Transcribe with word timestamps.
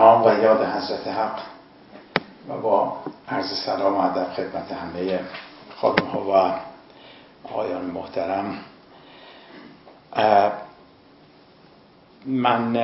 نام 0.00 0.26
و 0.26 0.42
یاد 0.42 0.64
حضرت 0.64 1.06
حق 1.06 1.40
و 2.48 2.60
با 2.60 2.96
عرض 3.28 3.64
سلام 3.66 3.94
و 3.94 3.98
ادب 3.98 4.32
خدمت 4.32 4.72
همه 4.72 5.20
خانم 5.76 6.06
ها 6.06 6.20
و 6.20 6.54
آقایان 7.48 7.84
محترم. 7.84 8.58
من 12.26 12.76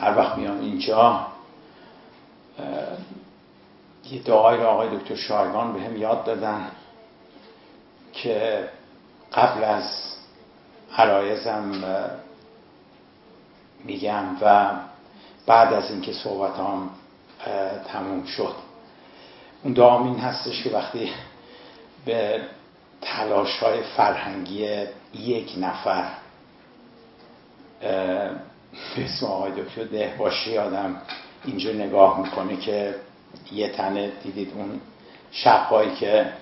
هر 0.00 0.18
وقت 0.18 0.38
میام 0.38 0.60
اینجا 0.60 1.26
یه 4.10 4.22
دعای 4.24 4.56
رو 4.56 4.66
آقای 4.66 4.98
دکتر 4.98 5.14
شایگان 5.14 5.72
به 5.72 5.80
هم 5.80 5.96
یاد 5.96 6.24
دادن 6.24 6.66
که 8.12 8.68
قبل 9.32 9.64
از 9.64 10.14
عرایزم 10.96 11.72
میگم 13.84 14.24
و 14.40 14.70
بعد 15.46 15.72
از 15.72 15.90
اینکه 15.90 16.12
صحبت 16.12 16.56
هم 16.56 16.90
تموم 17.92 18.24
شد. 18.24 18.54
اون 19.62 19.80
این 19.80 20.18
هستش 20.18 20.62
که 20.62 20.70
وقتی 20.70 21.12
به 22.04 22.40
تلاش 23.02 23.58
های 23.58 23.82
فرهنگی 23.82 24.86
یک 25.14 25.54
نفر 25.58 26.04
به 27.80 29.04
اسم 29.04 29.26
آقای 29.26 29.52
دکتر 29.62 29.84
دهباشی 29.84 30.58
آدم 30.58 31.02
اینجا 31.44 31.72
نگاه 31.72 32.20
می‌کنه 32.20 32.56
که 32.56 32.94
یه 33.52 33.68
تنه 33.68 34.12
دیدید 34.22 34.52
اون 34.54 34.80
شبهایی 35.32 35.94
که 35.94 36.32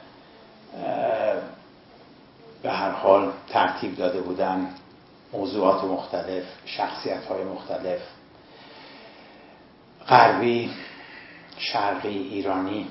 به 2.62 2.70
هر 2.70 2.90
حال 2.90 3.32
ترتیب 3.48 3.96
داده 3.96 4.20
بودن 4.20 4.68
موضوعات 5.32 5.84
مختلف 5.84 6.44
شخصیت 6.64 7.24
های 7.24 7.44
مختلف. 7.44 8.00
غربی 10.08 10.70
شرقی 11.58 12.18
ایرانی. 12.18 12.88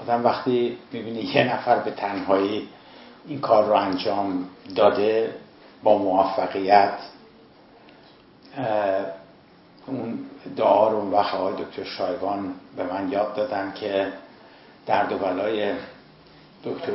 آدم 0.00 0.24
وقتی 0.24 0.78
می‌بینه 0.92 1.36
یه 1.36 1.54
نفر 1.54 1.78
به 1.78 1.90
تنهایی 1.90 2.68
این 3.26 3.40
کار 3.40 3.64
رو 3.64 3.72
انجام 3.72 4.48
داده 4.76 5.34
با 5.82 5.98
موفقیت 5.98 6.92
اون 9.86 10.18
دعا 10.56 10.88
رو 10.88 11.10
وقت 11.10 11.34
آقای 11.34 11.64
دکتر 11.64 11.84
شایگان 11.84 12.54
به 12.76 12.82
من 12.82 13.12
یاد 13.12 13.34
دادن 13.34 13.72
که 13.80 14.12
درد 14.86 15.12
و 15.12 15.18
بلای 15.18 15.72
دکتر 16.64 16.92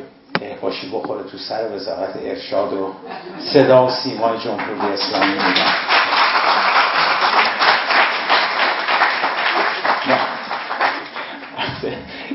باشی 0.62 0.90
بخوره 0.90 1.24
تو 1.24 1.38
سر 1.38 1.76
وزارت 1.76 2.16
ارشاد 2.16 2.74
و 2.74 2.94
صدا 3.54 3.88
و 3.88 3.90
سیمای 3.90 4.40
جمهوری 4.40 4.94
اسلامی. 4.94 5.32
میدن 5.32 5.93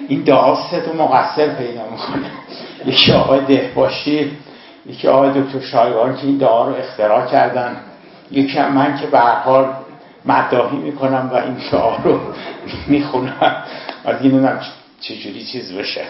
این 0.09 0.23
دعا 0.23 0.55
تو 0.55 0.93
مقصر 1.03 1.49
پیدا 1.49 1.83
می‌کنه. 1.91 2.31
یکی 2.87 3.13
آقای 3.13 3.41
دهباشی 3.41 4.37
یکی 4.87 5.09
آقای 5.09 5.43
دکتر 5.43 5.61
شایگان 5.61 6.17
که 6.17 6.27
این 6.27 6.39
دعا 6.39 6.69
رو 6.69 6.75
اختراع 6.75 7.27
کردن. 7.27 7.77
یکی 8.31 8.61
من 8.61 8.99
که 8.99 9.07
به 9.07 9.19
هر 9.19 9.35
حال 9.35 9.75
مداهی 10.25 10.77
می‌کنم 10.77 11.31
و 11.33 11.37
این 11.37 11.57
دعا 11.73 11.97
رو 11.97 12.21
می‌خونم. 12.87 13.65
ولی 14.05 14.29
نمی‌دونم 14.29 14.61
چجوری 15.01 15.45
چیز 15.45 15.73
بشه. 15.73 16.05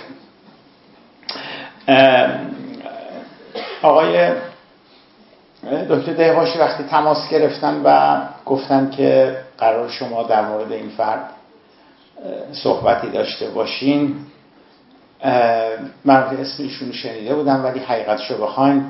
آقای 3.83 4.31
دکتر 5.91 6.13
دهباشی 6.13 6.59
وقتی 6.59 6.85
تماس 6.85 7.29
گرفتن 7.29 7.81
و 7.85 8.17
گفتن 8.47 8.91
که 8.91 9.37
قرار 9.59 9.89
شما 9.89 10.23
در 10.23 10.43
مورد 10.43 10.73
این 10.73 10.89
فرد 10.89 11.31
صحبتی 12.53 13.11
داشته 13.11 13.51
باشین. 13.51 14.17
من 16.05 16.17
اسم 16.17 16.63
ایشون 16.63 16.93
شنیده 16.93 17.35
بودم 17.35 17.65
ولی 17.65 17.79
حقیقتشو 17.79 18.43
بخواین. 18.43 18.85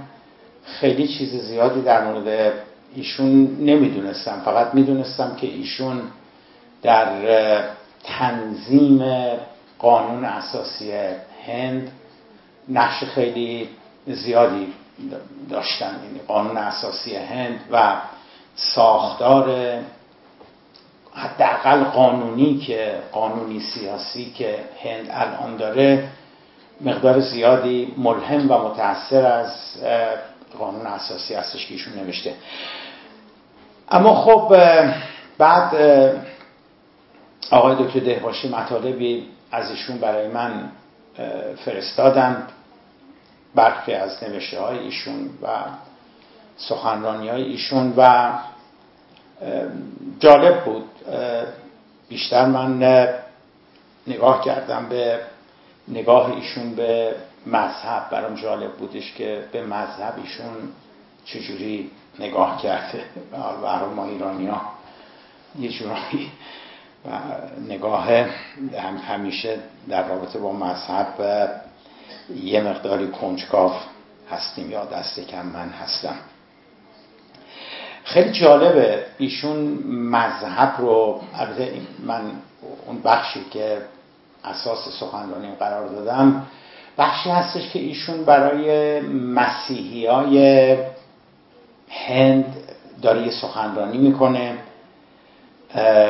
خیلی 0.64 1.08
چیز 1.08 1.34
زیادی 1.34 1.82
در 1.82 2.04
مورد 2.04 2.52
ایشون 2.94 3.56
نمی‌دونستم. 3.60 4.42
فقط 4.44 4.74
می‌دونستم 4.74 5.36
که 5.36 5.46
ایشون 5.46 6.02
در 6.82 7.08
تنظیم 8.04 9.04
قانون 9.78 10.24
اساسی 10.24 10.92
هند 11.46 11.90
نقش 12.68 13.04
خیلی 13.04 13.68
زیادی 14.06 14.72
داشتن. 15.50 16.00
یعنی 16.04 16.20
قانون 16.28 16.56
اساسی 16.56 17.16
هند 17.16 17.60
و 17.72 17.96
ساختار 18.56 19.74
حداقل 21.18 21.84
قانونی 21.84 22.58
که 22.58 22.98
قانونی 23.12 23.60
سیاسی 23.60 24.32
که 24.38 24.58
هند 24.82 25.06
الان 25.10 25.56
داره 25.56 26.08
مقدار 26.80 27.20
زیادی 27.20 27.94
ملهم 27.96 28.50
و 28.50 28.68
متاثر 28.68 29.26
از 29.26 29.52
قانون 30.58 30.86
اساسی 30.86 31.34
هستش 31.34 31.66
که 31.66 31.74
ایشون 31.74 31.94
نوشته. 31.94 32.34
اما 33.90 34.14
خب 34.14 34.56
بعد 35.38 35.74
آقای 37.50 37.84
دکتر 37.84 38.00
دهباشی 38.00 38.48
مطالبی 38.48 39.28
از 39.52 39.70
ایشون 39.70 39.98
برای 39.98 40.28
من 40.28 40.70
فرستادن 41.64 42.46
برخی 43.54 43.94
از 43.94 44.22
نوشته 44.22 44.60
های 44.60 44.78
ایشون 44.78 45.30
و 45.42 45.48
سخنرانی 46.56 47.28
های 47.28 47.42
ایشون 47.42 47.94
و 47.96 48.32
جالب 50.20 50.64
بود. 50.64 50.90
بیشتر 52.08 52.46
من 52.46 52.82
نگاه 54.06 54.44
کردم 54.44 54.88
به 54.88 55.20
نگاه 55.88 56.34
ایشون 56.36 56.74
به 56.74 57.14
مذهب. 57.46 58.10
برام 58.10 58.34
جالب 58.34 58.72
بودش 58.72 59.14
که 59.14 59.44
به 59.52 59.62
مذهب 59.62 60.14
ایشون 60.16 60.52
چجوری 61.24 61.90
نگاه 62.18 62.62
کرده. 62.62 63.04
برای 63.62 63.94
ما 63.94 64.04
ایرانی 64.04 64.46
ها 64.46 64.60
یه 65.58 65.68
جورایی 65.68 66.32
نگاه 67.68 68.08
هم 68.76 68.96
همیشه 69.08 69.58
در 69.88 70.08
رابطه 70.08 70.38
با 70.38 70.52
مذهب 70.52 71.50
یه 72.42 72.60
مقداری 72.60 73.08
کنجکاف 73.08 73.72
هستیم 74.30 74.70
یا 74.70 74.84
دست 74.84 75.20
کم 75.20 75.46
من 75.46 75.68
هستم. 75.68 76.16
خیلی 78.08 78.32
جالبه 78.32 79.04
ایشون 79.18 79.56
مذهب 79.88 80.74
رو 80.78 81.20
البته 81.34 81.72
من 82.06 82.20
اون 82.86 83.00
بخشی 83.04 83.44
که 83.50 83.78
اساس 84.44 84.88
سخنرانی 85.00 85.54
قرار 85.58 85.88
دادم 85.88 86.46
بخشی 86.98 87.30
هستش 87.30 87.70
که 87.70 87.78
ایشون 87.78 88.24
برای 88.24 89.00
مسیحی 89.10 90.06
های 90.06 90.76
هند 91.88 92.56
داره 93.02 93.22
یه 93.22 93.30
سخنرانی 93.30 93.98
می‌کنه 93.98 94.58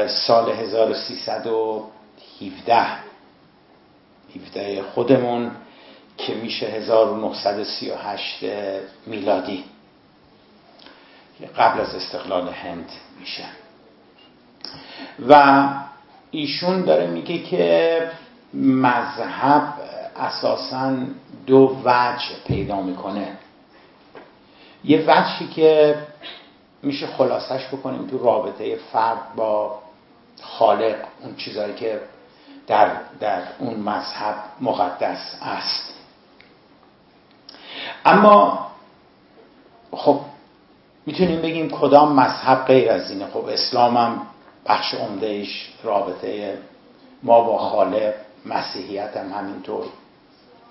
سال 0.06 0.50
1317 0.50 2.86
17 4.36 4.82
خودمون 4.82 5.50
که 6.18 6.34
میشه 6.34 6.66
1938 6.66 8.44
میلادی. 9.06 9.64
قبل 11.46 11.80
از 11.80 11.94
استقلال 11.94 12.48
هند 12.48 12.90
میشه. 13.20 13.44
و 15.28 15.64
ایشون 16.30 16.84
داره 16.84 17.06
میگه 17.06 17.38
که 17.38 18.10
مذهب 18.54 19.74
اساسا 20.16 20.96
دو 21.46 21.76
وجه 21.84 22.26
پیدا 22.46 22.80
می‌کنه. 22.80 23.38
یه 24.84 25.04
وجهی 25.06 25.46
که 25.46 25.98
میشه 26.82 27.06
خلاصش 27.06 27.66
بکنیم 27.66 28.06
تو 28.06 28.18
رابطه 28.18 28.76
فرد 28.92 29.34
با 29.36 29.78
خالق 30.42 30.96
اون 31.20 31.36
چیزهایی 31.36 31.74
که 31.74 32.00
در, 32.66 32.90
در 33.20 33.42
اون 33.58 33.74
مذهب 33.74 34.34
مقدس 34.60 35.36
است. 35.42 35.94
اما 38.04 38.68
خب 39.92 40.20
می‌تونیم 41.08 41.42
بگیم 41.42 41.70
کدام 41.70 42.12
مذهب 42.12 42.64
غیر 42.64 42.90
از 42.90 43.10
اینه. 43.10 43.26
خب 43.26 43.44
اسلام 43.44 43.96
هم 43.96 44.22
بخش 44.66 44.94
عمدهش 44.94 45.72
رابطه 45.82 46.58
ما 47.22 47.40
با 47.40 47.58
خالق 47.58 48.14
مسیحیت 48.46 49.16
هم 49.16 49.32
همینطور. 49.38 49.84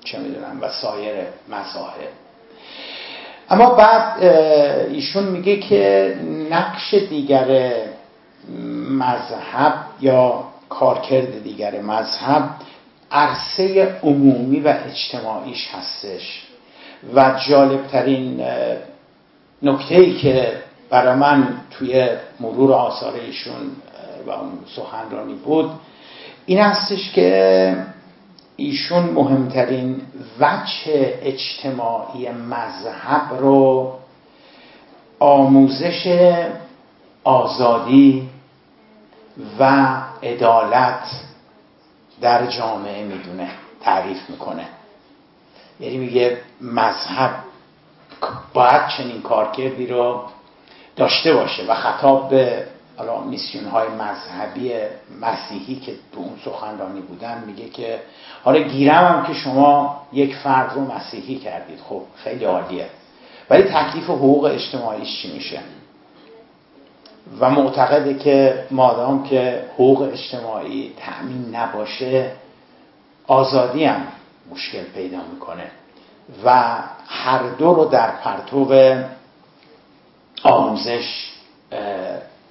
چه 0.03 0.19
می‌دونم 0.19 0.57
و 0.61 0.69
سایر 0.69 1.15
مذاهب 1.49 2.09
اما 3.49 3.69
بعد 3.69 4.23
ایشون 4.89 5.23
میگه 5.23 5.57
که 5.57 6.15
نقش 6.49 6.93
دیگر 6.93 7.71
مذهب 8.89 9.73
یا 10.01 10.43
کارکرد 10.69 11.43
دیگر 11.43 11.81
مذهب 11.81 12.49
عرصه 13.11 13.95
عمومی 14.03 14.59
و 14.59 14.73
اجتماعیش 14.85 15.67
هستش. 15.71 16.43
و 17.15 17.39
جالبترین 17.49 18.45
نکته 19.61 19.95
ای 19.95 20.17
که 20.17 20.57
برای 20.89 21.15
من 21.15 21.57
توی 21.71 22.09
مرور 22.39 22.73
آثار 22.73 23.13
ایشون 23.15 23.71
و 24.25 24.31
اون 24.31 24.59
سخنرانی 24.75 25.33
بود 25.33 25.71
این 26.45 26.59
هستش 26.59 27.11
که 27.11 27.75
ایشون 28.55 29.03
مهمترین 29.03 30.01
وجه 30.39 31.13
اجتماعی 31.21 32.29
مذهب 32.29 33.33
رو 33.39 33.93
آموزش 35.19 36.27
آزادی 37.23 38.29
و 39.59 39.93
عدالت 40.23 41.03
در 42.21 42.45
جامعه 42.45 43.03
می‌دونه 43.03 43.49
تعریف 43.81 44.29
می‌کنه. 44.29 44.67
یعنی 45.79 45.97
میگه 45.97 46.37
مذهب 46.61 47.31
باید 48.53 48.87
چنین 48.97 49.21
کارکردی 49.21 49.87
رو 49.87 50.21
داشته 50.95 51.33
باشه 51.33 51.63
و 51.67 51.75
خطاب 51.75 52.29
به 52.29 52.67
حالا 52.97 53.21
میسیون 53.21 53.65
های 53.65 53.87
مذهبی 53.87 54.73
مسیحی 55.21 55.75
که 55.75 55.91
تو 55.91 56.19
اون 56.19 56.39
سخنرانی 56.45 57.01
بودن 57.01 57.43
میگه 57.47 57.69
که 57.69 57.99
حالا 58.43 58.59
گیرم 58.59 59.05
هم 59.05 59.25
که 59.25 59.33
شما 59.33 60.01
یک 60.13 60.35
فرد 60.35 60.73
رو 60.75 60.81
مسیحی 60.81 61.35
کردید. 61.35 61.79
خب 61.89 62.01
خیلی 62.15 62.45
عالیه. 62.45 62.89
ولی 63.49 63.63
تکلیف 63.63 64.03
حقوق 64.03 64.43
اجتماعیش 64.43 65.21
چی 65.21 65.33
میشه؟ 65.33 65.59
و 67.39 67.49
معتقده 67.49 68.13
که 68.13 68.65
مادام 68.71 69.23
که 69.23 69.65
حقوق 69.73 70.01
اجتماعی 70.01 70.93
تأمین 70.97 71.55
نباشه 71.55 72.31
آزادی 73.27 73.85
هم 73.85 74.07
مشکل 74.51 74.83
پیدا 74.83 75.17
می‌کنه. 75.33 75.71
و 76.43 76.77
هر 77.07 77.43
دو 77.57 77.73
رو 77.73 77.85
در 77.85 78.11
پرتو 78.11 78.65
آموزش 80.43 81.31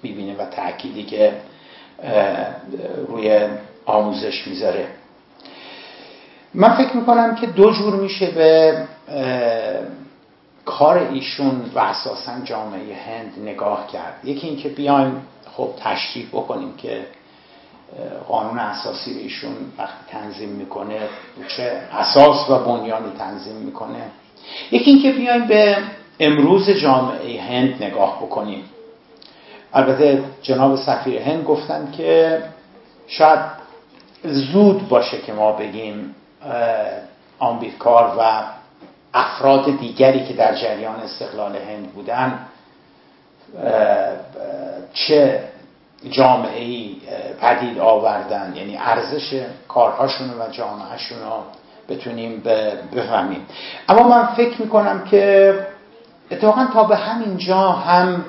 می‌بینه 0.02 0.36
و 0.36 0.44
تأکیدی 0.44 1.02
که 1.02 1.32
روی 3.08 3.48
آموزش 3.86 4.48
می‌ذاره. 4.48 4.86
من 6.54 6.76
فکر 6.76 6.96
می‌کنم 6.96 7.34
که 7.34 7.46
دو 7.46 7.70
جور 7.70 7.94
میشه 7.94 8.30
به 8.30 8.78
کار 10.64 10.98
ایشون 10.98 11.70
و 11.74 11.78
اساسا 11.78 12.40
جامعه 12.44 12.94
هند 12.94 13.32
نگاه 13.42 13.86
کرد. 13.86 14.20
یکی 14.24 14.46
اینکه 14.46 14.68
بیایم 14.68 15.22
خب 15.56 15.68
تشریح 15.78 16.28
بکنیم 16.32 16.76
که 16.76 17.06
قانون 18.28 18.58
اساسی 18.58 19.10
ایشون 19.10 19.56
وقتی 19.78 20.04
تنظیم 20.08 20.48
می‌کنه 20.48 20.98
چه 21.56 21.80
اساس 21.92 22.50
و 22.50 22.58
بنیانی 22.58 23.12
تنظیم 23.18 23.56
می‌کنه. 23.56 24.02
یکی 24.70 24.90
اینکه 24.90 25.12
بیایم 25.12 25.46
به 25.46 25.76
امروز 26.20 26.70
جامعه 26.70 27.42
هند 27.42 27.84
نگاه 27.84 28.16
بکنیم. 28.16 28.64
البته 29.72 30.24
جناب 30.42 30.76
سفیر 30.76 31.22
هند 31.22 31.44
گفتن 31.44 31.92
که 31.96 32.42
شاید 33.06 33.40
زود 34.24 34.88
باشه 34.88 35.18
که 35.18 35.32
ما 35.32 35.52
بگیم 35.52 36.14
آمریکار 37.38 38.16
و 38.18 38.42
افراد 39.14 39.78
دیگری 39.78 40.24
که 40.24 40.34
در 40.34 40.54
جریان 40.54 40.94
استقلال 40.96 41.56
هند 41.56 41.92
بودن 41.92 42.38
چه 44.94 45.44
جامعه 46.10 46.64
ای 46.64 46.96
پدید 47.40 47.78
آوردن. 47.78 48.52
یعنی 48.56 48.76
ارزش 48.76 49.42
کارهاشون 49.68 50.28
و 50.30 50.50
جامعهشون 50.52 51.18
رو 51.18 51.42
بتونیم 51.88 52.42
بفهمیم. 52.96 53.46
اما 53.88 54.08
من 54.08 54.26
فکر 54.26 54.62
می‌کنم 54.62 55.04
که 55.04 55.54
اتفاقا 56.30 56.66
تا 56.74 56.84
به 56.84 56.96
همین 56.96 57.36
جا 57.36 57.72
هم 57.72 58.24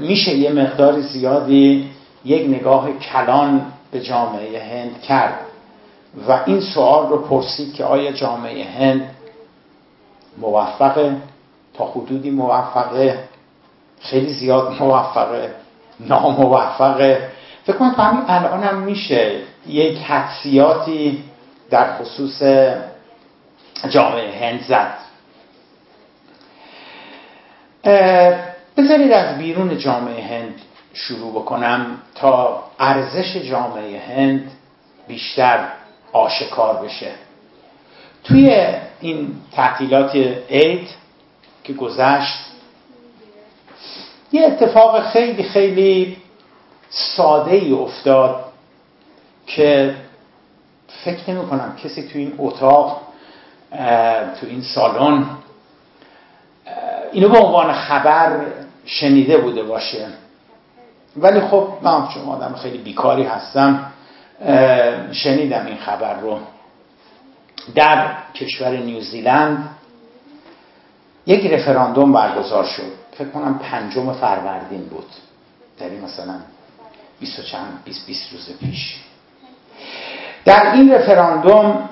میشه 0.00 0.34
یه 0.34 0.52
مقدار 0.52 1.00
زیادی 1.00 1.90
یک 2.24 2.48
نگاه 2.48 2.92
کلان 2.92 3.72
به 3.92 4.00
جامعه 4.00 4.62
هند 4.62 5.02
کرد 5.02 5.38
و 6.28 6.40
این 6.46 6.60
سوال 6.60 7.08
رو 7.08 7.18
پرسید 7.18 7.74
که 7.74 7.84
آیا 7.84 8.12
جامعه 8.12 8.64
هند 8.64 9.10
موفقه؟ 10.38 11.16
تا 11.74 11.84
حدودی 11.84 12.30
موفقه 12.30 13.18
خیلی 14.00 14.32
زیاد 14.32 14.76
موفقه. 14.80 15.54
ناموفقه. 16.00 17.30
فکر 17.66 17.76
کنم 17.76 17.94
همین 17.98 18.24
الان 18.28 18.62
هم 18.62 18.78
میشه 18.78 19.40
یک 19.66 19.98
حدسیاتی 19.98 21.24
در 21.70 21.96
خصوص 21.96 22.42
جامعه 23.88 24.38
هند 24.40 24.62
زد. 24.62 24.94
بذارید 28.76 29.12
از 29.12 29.38
بیرون 29.38 29.78
جامعه 29.78 30.22
هند 30.22 30.60
شروع 30.92 31.32
بکنم 31.32 31.98
تا 32.14 32.64
ارزش 32.78 33.36
جامعه 33.36 34.00
هند 34.00 34.50
بیشتر 35.08 35.68
آشکار 36.12 36.84
بشه. 36.84 37.10
توی 38.24 38.66
این 39.00 39.34
تعطیلات 39.52 40.16
عید 40.50 40.88
که 41.64 41.72
گذشت 41.72 42.53
یه 44.34 44.46
اتفاق 44.46 45.02
خیلی 45.02 45.42
خیلی 45.42 46.16
ساده 46.90 47.50
ای 47.50 47.72
افتاد 47.72 48.44
که 49.46 49.94
فکر 51.04 51.30
نمی 51.30 51.46
کنم 51.46 51.76
کسی 51.84 52.08
تو 52.08 52.18
این 52.18 52.34
اتاق 52.38 53.00
تو 54.40 54.46
این 54.46 54.62
سالن 54.62 55.26
اینو 57.12 57.28
به 57.28 57.38
عنوان 57.38 57.72
خبر 57.72 58.40
شنیده 58.84 59.38
بوده 59.38 59.62
باشه. 59.62 60.06
ولی 61.16 61.40
خب 61.40 61.68
من 61.82 62.08
چون 62.08 62.22
آدم 62.22 62.54
خیلی 62.54 62.78
بیکاری 62.78 63.22
هستم 63.22 63.92
شنیدم 65.12 65.66
این 65.66 65.76
خبر 65.76 66.20
رو. 66.20 66.38
در 67.74 68.16
کشور 68.34 68.76
نیوزیلند 68.76 69.68
یک 71.26 71.52
رفراندوم 71.52 72.12
برگزار 72.12 72.64
شد. 72.64 73.03
فکر 73.18 73.28
کنم 73.28 73.58
پنجم 73.58 74.12
فروردین 74.12 74.84
بود. 74.84 75.06
در 75.78 75.86
مثلا 76.04 76.34
20 77.20 77.40
چند 77.40 77.78
20 77.84 78.06
20 78.06 78.32
روز 78.32 78.58
پیش. 78.60 78.96
در 80.44 80.72
این 80.72 80.92
رفراندوم 80.92 81.88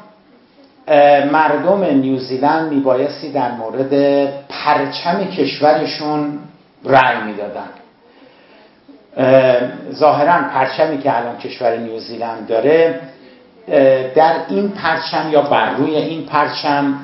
مردم 1.32 1.84
نیوزیلند 1.84 2.72
میبایستی 2.72 3.32
در 3.32 3.52
مورد 3.52 4.26
پرچم 4.48 5.24
کشورشون 5.24 6.38
رأی 6.84 7.20
می‌دادن. 7.24 7.69
ظاهرا 9.93 10.48
پرچمی 10.48 10.98
که 10.98 11.17
الان 11.17 11.38
کشور 11.38 11.76
نیوزیلند 11.76 12.46
داره 12.46 13.00
در 14.14 14.34
این 14.48 14.69
پرچم 14.69 15.31
یا 15.32 15.43
بر 15.43 15.70
روی 15.74 15.96
این 15.96 16.26
پرچم 16.26 16.94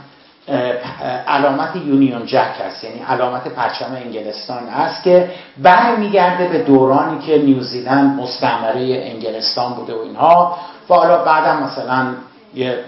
علامت 1.27 1.77
یونیون 1.77 2.27
جک 2.27 2.51
هست 2.67 2.85
یعنی 2.85 3.01
علامت 3.09 3.49
پرچم 3.49 3.99
انگلستان 4.05 4.69
است 4.69 5.03
که 5.03 5.31
برمیگرده 5.63 6.49
به 6.49 6.59
دورانی 6.59 7.19
که 7.27 7.39
نیوزیلند 7.39 8.21
مستعمره 8.21 8.81
انگلستان 8.81 9.73
بوده 9.75 9.95
و 9.95 9.99
اینها. 9.99 10.59
و 10.91 10.95
حالا 10.95 11.25
بعدم 11.25 11.63
مثلا 11.63 12.07
یه, 12.55 12.79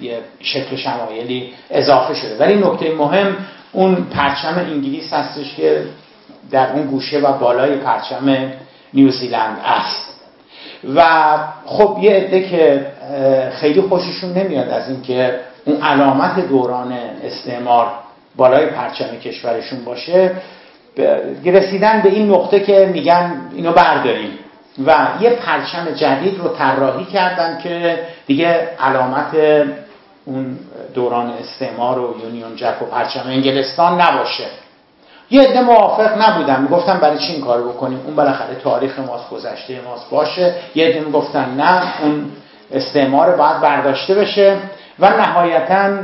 یه 0.00 0.18
شکل 0.40 0.76
شمایلی 0.76 1.52
اضافه 1.70 2.14
شده. 2.14 2.36
ولی 2.38 2.54
نکته 2.54 2.94
مهم 2.94 3.36
اون 3.72 3.94
پرچم 3.94 4.54
انگلیس 4.58 5.12
هستش 5.12 5.54
که 5.54 5.84
در 6.50 6.72
اون 6.72 6.86
گوشه 6.86 7.18
و 7.18 7.32
بالای 7.32 7.76
پرچم 7.76 8.52
نیوزیلند 8.94 9.58
است. 9.64 10.12
و 10.94 11.04
خب 11.66 11.98
یه 12.02 12.12
عده 12.12 12.48
که 12.48 12.86
خیلی 13.60 13.80
خوششون 13.80 14.32
نمیاد 14.32 14.68
از 14.68 14.88
اینکه 14.88 15.40
اون 15.64 15.82
علامت 15.82 16.48
دوران 16.48 16.92
استعمار 17.24 17.86
بالای 18.36 18.66
پرچم 18.66 19.16
کشورشون 19.24 19.84
باشه 19.84 20.30
رسیدن 21.44 22.00
به 22.00 22.08
این 22.08 22.30
نقطه 22.30 22.60
که 22.60 22.90
میگن 22.92 23.40
اینو 23.54 23.72
برداریم. 23.72 24.38
و 24.86 25.06
یه 25.20 25.30
پرچم 25.30 25.90
جدید 25.90 26.38
رو 26.38 26.48
طراحی 26.48 27.04
کردن 27.04 27.58
که 27.62 27.98
دیگه 28.26 28.68
علامت 28.80 29.36
اون 30.24 30.58
دوران 30.94 31.32
استعمار 31.40 31.98
و 31.98 32.14
یونیون 32.24 32.56
جک 32.56 32.82
و 32.82 32.84
پرچم 32.84 33.22
انگلستان 33.26 34.00
نباشه. 34.00 34.44
یه 35.30 35.42
عده 35.42 35.60
موافق 35.60 36.22
نبودن. 36.22 36.62
می‌گفتن 36.62 36.98
برای 36.98 37.18
چی 37.18 37.32
این 37.32 37.44
کار 37.44 37.62
بکنیم؟ 37.62 38.00
اون 38.06 38.16
بالاخره 38.16 38.54
تاریخ 38.54 38.98
ماست 38.98 39.30
گذشته 39.30 39.80
ماست 39.84 40.10
باشه. 40.10 40.54
یه 40.74 40.86
عده 40.86 41.00
می‌گفتن 41.00 41.54
نه 41.56 42.02
اون 42.02 42.30
استعمار 42.72 43.36
باید 43.36 43.60
برداشته 43.60 44.14
بشه. 44.14 44.56
و 44.98 45.10
نهایتا 45.10 45.98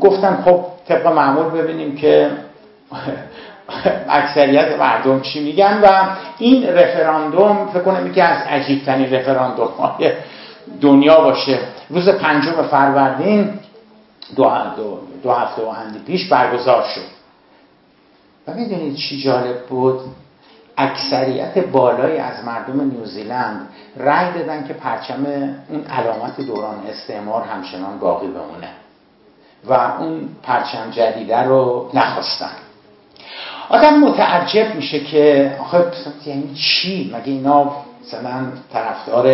گفتن 0.00 0.42
خب 0.44 0.64
طبق 0.88 1.06
معمول 1.06 1.44
ببینیم 1.44 1.96
که 1.96 2.30
اکثریت 4.08 4.78
مردم 4.78 5.20
چی 5.20 5.44
میگن 5.44 5.80
و 5.82 6.08
این 6.38 6.68
رفراندوم 6.68 7.68
فکر 7.72 7.82
کنم 7.82 8.06
یکی 8.06 8.20
از 8.20 8.46
عجیبترین 8.46 9.14
رفراندوم 9.14 9.68
های 9.68 10.12
دنیا 10.80 11.20
باشه. 11.20 11.58
روز 11.90 12.08
پنجم 12.08 12.62
فروردین 12.62 13.60
دو, 14.36 14.50
دو, 14.76 14.98
دو 15.22 15.32
هفته 15.32 15.62
و 15.62 15.68
اندی 15.68 15.98
پیش 15.98 16.28
برگزار 16.28 16.84
شد. 16.94 17.14
و 18.48 18.54
می‌دونید 18.54 18.96
چی 18.96 19.22
جالب 19.22 19.66
بود؟ 19.66 20.00
اکثریت 20.76 21.58
بالایی 21.58 22.18
از 22.18 22.44
مردم 22.44 22.80
نیوزیلند 22.80 23.68
رأی 23.96 24.32
دادن 24.32 24.66
که 24.66 24.74
پرچم 24.74 25.26
اون 25.68 25.84
علامت 25.84 26.40
دوران 26.40 26.86
استعمار 26.90 27.42
همچنان 27.42 27.98
باقی 27.98 28.26
بمونه 28.26 28.68
و 29.64 29.72
اون 29.72 30.28
پرچم 30.42 30.90
جدیده 30.90 31.42
رو 31.42 31.90
نخواستن. 31.94 32.50
آدم 33.68 33.98
متعجب 33.98 34.74
میشه 34.74 35.00
که 35.00 35.56
آخه 35.60 35.84
یعنی 36.26 36.54
چی؟ 36.54 37.14
مگه 37.14 37.32
اینا 37.32 37.72
مثلا 38.02 38.46
طرفدار 38.72 39.24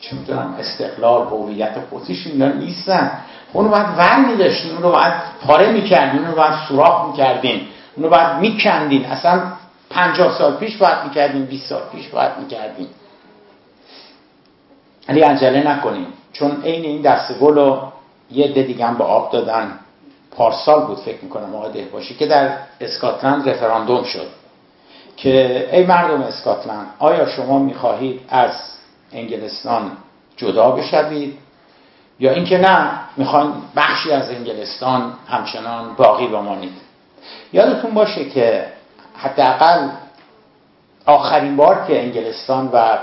چه 0.00 0.16
می‌دونم 0.16 0.54
استقلال 0.58 1.26
هویت 1.26 1.74
خودشون 1.90 2.32
اینا 2.32 2.48
نیستن. 2.48 3.10
اونو 3.52 3.68
باید 3.68 3.86
ور 3.98 4.18
میداشتین 4.18 4.72
اونو 4.72 4.92
باید 4.92 5.12
پاره 5.46 5.72
می‌کردین 5.72 6.20
اونو 6.20 6.36
باید 6.36 6.54
سوراخ 6.68 7.06
می‌کردین 7.06 7.60
اونو 7.96 8.08
باید 8.08 8.36
میکندین. 8.40 9.04
اصلا 9.04 9.42
پنجاه 9.90 10.38
سال 10.38 10.56
پیش 10.56 10.76
باید 10.76 11.04
می‌کردین 11.04 11.44
20 11.44 11.68
سال 11.68 11.82
پیش 11.92 12.08
باید 12.08 12.32
می‌کردین 12.38 12.88
ولی 15.08 15.20
عجله 15.20 15.68
نکنیم 15.68 16.06
چون 16.32 16.62
عین 16.62 16.84
این 16.84 17.02
دسته 17.02 17.34
گل 17.34 17.54
رو 17.54 17.92
یه 18.30 18.44
عده 18.44 18.62
دیگه 18.62 18.86
هم 18.86 18.98
به 18.98 19.04
آب 19.04 19.32
دادن. 19.32 19.78
پارسال 20.30 20.86
بود 20.86 20.98
فکر 20.98 21.24
می‌کنم 21.24 21.54
آقای 21.54 21.84
باشی 21.84 22.14
که 22.14 22.26
در 22.26 22.58
اسکاتلند 22.80 23.48
رفراندوم 23.48 24.04
شد. 24.04 24.26
که 25.16 25.68
ای 25.72 25.86
مردم 25.86 26.22
اسکاتلند 26.22 26.86
آیا 26.98 27.26
شما 27.26 27.58
می‌خواهید 27.58 28.20
از 28.28 28.52
انگلستان 29.12 29.92
جدا 30.36 30.70
بشوید؟ 30.70 31.38
یا 32.20 32.32
اینکه 32.32 32.58
نه 32.58 32.90
می‌خوان 33.16 33.62
بخشی 33.76 34.12
از 34.12 34.30
انگلستان 34.30 35.12
همچنان 35.28 35.94
باقی 35.94 36.26
بمانید؟ 36.26 36.72
یادتون 37.52 37.94
باشه 37.94 38.24
که 38.24 38.66
حداقل 39.18 39.88
آخرین 41.06 41.56
بار 41.56 41.84
که 41.88 42.02
انگلستان 42.02 42.70
و 42.72 42.98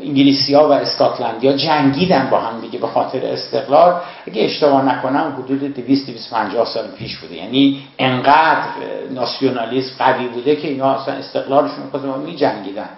انگلیسی 0.00 0.54
ها 0.54 0.68
و 0.68 0.72
اسکاتلندیا 0.72 1.52
جنگیدن 1.52 2.28
با 2.30 2.40
هم 2.40 2.60
دیگه 2.60 2.78
به 2.78 2.86
خاطر 2.86 3.26
استقلال 3.26 4.00
اگه 4.26 4.42
اشتباه 4.44 4.84
نکنم 4.84 5.34
حدود 5.38 5.74
200 5.74 6.06
250 6.06 6.66
سال 6.66 6.88
پیش 6.88 7.16
بوده. 7.16 7.34
یعنی 7.34 7.82
انقدر 7.98 8.68
ناسیونالیسم 9.10 9.94
قوی 9.98 10.28
بوده 10.28 10.56
که 10.56 10.68
اینا 10.68 10.94
اصلا 10.94 11.14
استقلالشون 11.14 11.90
خودمون 11.90 12.20
می 12.20 12.36
جنگیدن 12.36 12.88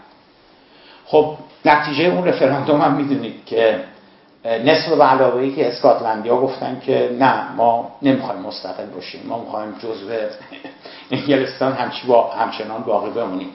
خب 1.06 1.36
نتیجه 1.64 2.04
اون 2.04 2.24
رفراندوم 2.24 2.80
هم 2.80 2.94
می‌دونید 2.94 3.44
که 3.46 3.84
نصف 4.44 4.88
به 4.88 5.04
علاوه 5.04 5.50
که 5.50 5.68
اسکاتلندیا 5.68 6.36
گفتن 6.36 6.80
که 6.86 7.16
نه 7.20 7.52
ما 7.56 7.92
نمی‌خوایم 8.02 8.40
مستقل 8.40 8.86
باشیم 8.86 9.20
ما 9.26 9.38
می‌خوایم 9.38 9.72
جزو 9.78 10.08
انگلستان 11.10 11.72
همچنان 12.38 12.82
باقی 12.82 13.10
بمونیم 13.10 13.48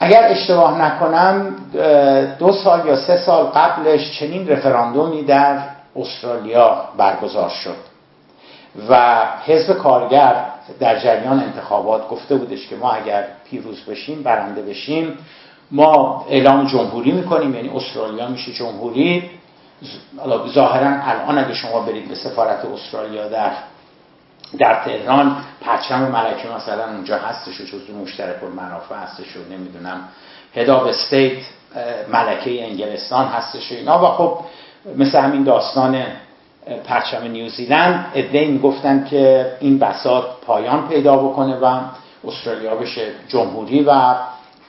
اگر 0.00 0.22
اشتباه 0.22 0.82
نکنم 0.82 1.56
دو 2.38 2.52
سال 2.52 2.86
یا 2.86 2.96
سه 2.96 3.16
سال 3.16 3.44
قبلش 3.44 4.18
چنین 4.18 4.48
رفراندومی 4.48 5.22
در 5.22 5.58
استرالیا 5.96 6.84
برگزار 6.96 7.48
شد 7.48 7.76
و 8.88 9.22
حزب 9.46 9.72
کارگر 9.72 10.44
در 10.80 10.98
جریان 10.98 11.40
انتخابات 11.40 12.08
گفته 12.08 12.36
بودش 12.36 12.68
که 12.68 12.76
ما 12.76 12.90
اگر 12.90 13.24
پیروز 13.50 13.84
بشیم 13.84 14.22
برنده 14.22 14.62
بشیم 14.62 15.18
ما 15.70 16.26
اعلام 16.30 16.66
جمهوری 16.66 17.12
می‌کنیم 17.12 17.54
یعنی 17.54 17.68
استرالیا 17.68 18.28
میشه 18.28 18.52
جمهوری. 18.52 19.30
ظاهرا 20.54 21.02
الان 21.02 21.38
اگه 21.38 21.54
شما 21.54 21.80
برید 21.80 22.08
به 22.08 22.14
سفارت 22.14 22.64
استرالیا 22.64 23.28
در 23.28 23.50
در 24.58 24.84
تهران 24.84 25.36
پرچم 25.60 26.00
ملکه 26.00 26.48
مثلا 26.56 26.84
اونجا 26.84 27.18
هستش 27.18 27.60
و 27.60 27.64
جزو 27.64 27.98
مشترک 28.02 28.44
المنافع 28.44 28.94
هستش 28.94 29.36
و 29.36 29.52
نمی‌دونم 29.52 30.08
هداب 30.54 30.86
استیت 30.86 31.38
ملکه 32.12 32.64
انگلستان 32.64 33.26
هستش 33.26 33.72
و 33.72 33.74
اینا. 33.74 34.04
و 34.04 34.06
خب 34.06 34.38
مثل 34.96 35.18
همین 35.18 35.44
داستان 35.44 36.04
پرچم 36.84 37.22
نیوزیلند 37.22 38.12
ادهی 38.14 38.46
می‌گفتن 38.46 39.04
که 39.10 39.52
این 39.60 39.78
بساط 39.78 40.24
پایان 40.46 40.88
پیدا 40.88 41.16
بکنه 41.16 41.56
و 41.56 41.80
استرالیا 42.24 42.74
بشه 42.74 43.12
جمهوری 43.28 43.82
و 43.82 44.14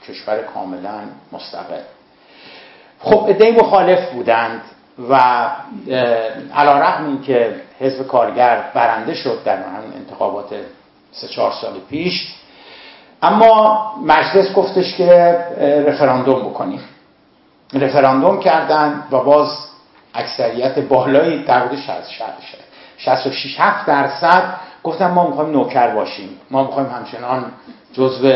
کشور 0.08 0.42
کاملا 0.54 1.00
مستقل. 1.32 1.80
خب 3.00 3.26
ادهی 3.28 3.50
مخالف 3.50 4.10
بودند. 4.10 4.60
و 5.08 5.14
علا 6.54 6.78
رقم 6.78 7.06
این 7.06 7.22
که 7.22 7.54
حزب 7.80 8.06
کارگر 8.06 8.64
برنده 8.74 9.14
شد 9.14 9.42
در 9.44 9.56
همین 9.56 9.92
انتخابات 9.96 10.46
سه 11.12 11.28
چهار 11.28 11.52
سال 11.60 11.72
پیش. 11.90 12.34
اما 13.22 13.94
مجلس 14.06 14.52
گفتش 14.54 14.96
که 14.96 15.12
رفراندوم 15.86 16.40
بکنیم. 16.40 16.80
رفراندوم 17.74 18.40
کردن 18.40 19.02
و 19.10 19.18
باز 19.18 19.48
اکثریت 20.14 20.78
بالایی 20.78 21.44
در 21.44 21.66
حدود 21.66 21.78
66 22.98 23.56
7 23.58 23.86
درصد 23.86 24.42
گفتن 24.82 25.10
ما 25.10 25.26
می‌خوایم 25.26 25.50
نوکر 25.50 25.88
باشیم. 25.94 26.28
ما 26.50 26.64
می‌خوایم 26.64 26.88
همچنان 26.88 27.44
جزو 27.92 28.32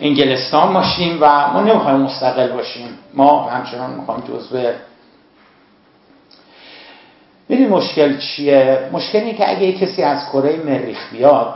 انگلستان 0.00 0.72
باشیم 0.72 1.18
و 1.20 1.48
ما 1.52 1.60
نمی‌خوایم 1.60 2.00
مستقل 2.00 2.52
باشیم. 2.52 2.98
ما 3.14 3.50
همچنان 3.50 3.90
می‌خوایم 3.90 4.20
جزو 4.20 4.58
می‌دونی 7.48 7.68
مشکل 7.68 8.18
چیه؟ 8.18 8.88
مشکل 8.92 9.18
اینه 9.18 9.34
که 9.34 9.50
اگه 9.50 9.72
کسی 9.72 10.02
از 10.02 10.28
کره 10.32 10.56
مریخ 10.56 11.12
بیاد 11.12 11.54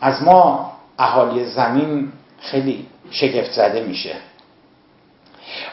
از 0.00 0.22
ما 0.22 0.72
اهالی 0.98 1.44
زمین 1.44 2.12
خیلی 2.40 2.86
شگفت 3.10 3.52
زده 3.52 3.80
میشه 3.82 4.14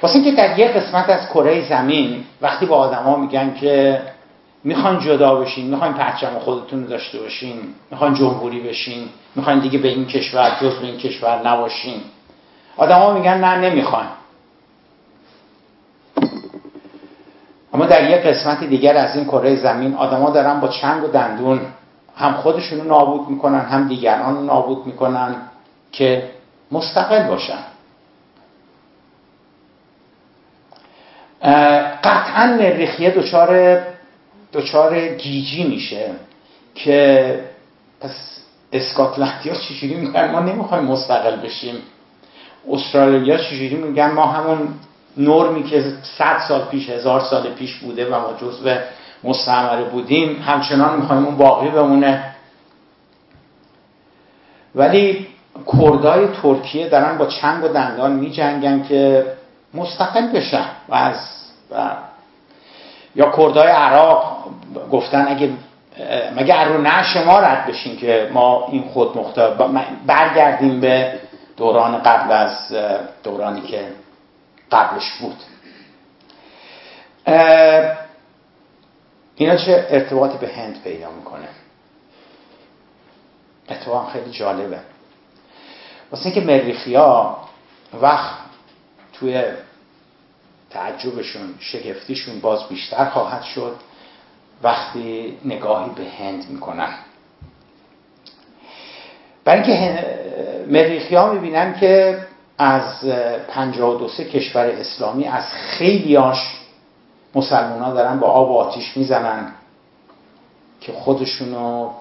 واسه 0.01 0.15
اینکه 0.15 0.32
در 0.32 0.60
یه 0.60 0.67
قسمت 0.67 1.10
از 1.10 1.29
کره 1.29 1.70
زمین 1.70 2.24
وقتی 2.41 2.65
با 2.65 2.77
آدما 2.77 3.15
میگن 3.15 3.53
که 3.53 4.01
می‌خوان 4.63 5.00
جدا 5.00 5.36
بشین 5.36 5.67
می‌خواین 5.67 5.94
پرچم 5.94 6.39
خودتون 6.39 6.86
داشته 6.86 7.20
باشین 7.20 7.55
می‌خواین 7.91 8.13
جمهوری 8.13 8.60
بشین 8.60 9.10
می‌خواین 9.36 9.60
دیگه 9.60 9.77
به 9.77 9.88
این 9.88 10.05
کشور 10.05 10.58
جز 10.62 10.75
به 10.75 10.86
این 10.86 10.98
کشور 10.98 11.48
نباشین 11.48 12.01
آدما 12.77 13.13
میگن 13.13 13.38
نه 13.38 13.70
نمی‌خوان 13.70 14.05
اما 17.75 17.86
در 17.86 18.10
یک 18.10 18.25
قسمت 18.25 18.63
دیگر 18.63 18.98
از 18.98 19.15
این 19.15 19.25
کره 19.25 19.55
زمین 19.55 19.96
آدما 19.96 20.29
دارن 20.29 20.60
با 20.60 20.67
چنگ 20.67 21.03
و 21.03 21.08
دندون 21.08 21.62
هم 22.17 22.34
خودشونو 22.34 22.84
نابود 22.84 23.29
می‌کنن 23.29 23.60
هم 23.60 23.88
دیگران 23.88 24.36
رو 24.36 24.44
نابود 24.44 24.86
می‌کنن 24.86 25.36
که 25.91 26.29
مستقل 26.72 27.27
باشن. 27.27 27.60
قطعا 32.03 32.58
مریخیه 32.60 33.10
دچار 33.10 33.82
دچار 34.53 35.08
گیجی 35.08 35.63
میشه 35.63 36.12
که 36.75 37.39
پس 38.00 38.39
اسکاتلندیا 38.72 39.53
چجوری 39.55 39.96
میگن؟ 39.96 40.32
ما 40.32 40.39
نمی‌خوایم 40.39 40.84
مستقل 40.84 41.36
بشیم. 41.36 41.75
استرالیا 42.72 43.38
چجوری 43.38 43.75
میگن؟ 43.75 44.12
ما 44.12 44.25
همون 44.25 44.67
نرمی 45.17 45.63
که 45.63 45.84
صد 46.17 46.39
سال 46.48 46.62
پیش 46.62 46.89
هزار 46.89 47.19
سال 47.19 47.50
پیش 47.50 47.75
بوده 47.75 48.05
و 48.10 48.19
ما 48.19 48.34
جزو 48.41 48.69
مستعمره 49.24 49.84
بودیم 49.84 50.41
همچنان 50.41 51.00
می‌خوایم 51.00 51.25
اون 51.25 51.38
باقی 51.38 51.69
بمونه. 51.69 52.36
ولی 54.75 55.27
کردای 55.81 56.27
ترکیه 56.41 56.89
دارن 56.89 57.17
با 57.17 57.25
چنگ 57.25 57.63
و 57.63 57.67
دندان 57.67 58.12
میجنگن 58.12 58.84
که 58.84 59.25
مستقل 59.74 60.27
بشن 60.27 60.65
و 60.89 60.95
از 60.95 61.15
و 61.72 61.91
یا 63.15 63.31
کردای 63.38 63.67
عراق 63.67 64.45
گفتن 64.91 65.25
اگه 65.27 65.50
مگه 66.36 66.63
رو 66.63 66.81
نه 66.81 67.03
شما 67.03 67.39
رد 67.39 67.67
بشین 67.67 67.98
که 67.98 68.29
ما 68.34 68.67
این 68.72 68.84
خود 68.84 69.17
مختار 69.17 69.72
برگردیم 70.05 70.79
به 70.79 71.19
دوران 71.57 71.98
قبل 71.98 72.31
از 72.31 72.74
دورانی 73.24 73.62
که 73.62 73.88
قبلش 74.72 75.12
بود. 75.22 75.38
اینا 79.36 79.55
چه 79.55 79.88
ارتباطی 79.89 80.38
به 80.38 80.48
هند 80.48 80.84
پیدا 80.84 81.12
می‌کنه؟ 81.12 81.48
اتفاقا 83.69 84.10
خیلی 84.10 84.31
جالبه. 84.31 84.79
واسه 86.12 86.25
اینکه 86.25 86.41
مریخی 86.41 86.95
ها 86.95 87.50
وقت 88.01 88.34
توی 89.13 89.43
تعجبشون 90.69 91.55
شگفتیشون 91.60 92.39
باز 92.39 92.67
بیشتر 92.67 93.05
خواهد 93.05 93.43
شد 93.43 93.75
وقتی 94.63 95.38
نگاهی 95.45 95.89
به 95.89 96.10
هند 96.10 96.50
می‌کنن. 96.50 96.93
برای 99.43 99.62
اینکه 99.62 100.05
مریخی 100.67 101.15
ها 101.15 101.34
می‌بینن 101.34 101.79
که 101.79 102.19
از 102.57 103.05
52 103.47 104.07
کشور 104.07 104.65
اسلامی 104.65 105.27
از 105.27 105.43
خیلیاش 105.53 106.62
مسلمان 107.35 107.81
ها 107.81 107.93
دارن 107.93 108.19
با 108.19 108.27
آب 108.27 108.51
و 108.51 108.57
آتیش 108.57 108.97
می‌زنن 108.97 109.51
که 110.81 110.93
خودشونو 110.93 111.91